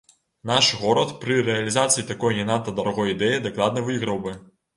Наш 0.51 0.69
горад 0.83 1.11
пры 1.25 1.35
рэалізацыі 1.49 2.07
такой 2.13 2.39
не 2.39 2.47
надта 2.49 2.75
дарагой 2.81 3.13
ідэі 3.15 3.45
дакладна 3.47 3.87
выйграў 3.93 4.21
бы! 4.27 4.37